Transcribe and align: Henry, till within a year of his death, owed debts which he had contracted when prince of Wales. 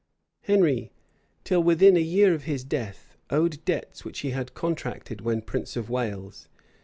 Henry, 0.45 0.91
till 1.43 1.61
within 1.61 1.95
a 1.95 1.99
year 1.99 2.33
of 2.33 2.45
his 2.45 2.63
death, 2.63 3.15
owed 3.29 3.63
debts 3.65 4.03
which 4.03 4.21
he 4.21 4.31
had 4.31 4.55
contracted 4.55 5.21
when 5.21 5.43
prince 5.43 5.75
of 5.77 5.91
Wales. 5.91 6.47